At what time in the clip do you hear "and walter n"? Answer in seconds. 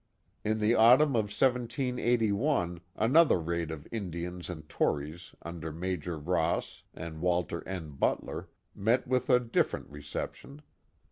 6.95-7.91